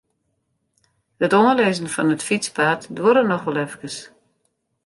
It 1.25 1.35
oanlizzen 1.39 1.93
fan 1.95 2.13
it 2.15 2.25
fytspaad 2.27 2.81
duorre 2.95 3.23
noch 3.25 3.45
wol 3.47 3.61
efkes. 3.65 3.97